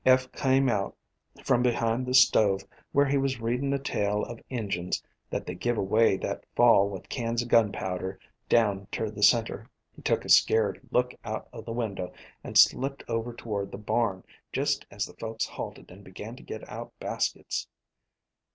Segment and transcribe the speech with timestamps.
[0.03, 0.97] "Eph came out
[1.43, 5.77] from behind the stove where he was readin' a tale of Injins that they give
[5.77, 8.17] away that fall with cans o' gunpowder
[8.49, 9.69] down ter the A COMPOSITE FAMILY 259 Center.
[9.95, 12.09] He took a scared look out o' the win der,
[12.43, 16.67] and slipped over toward the barn, jest as the folks halted and began to get
[16.67, 17.67] out baskets.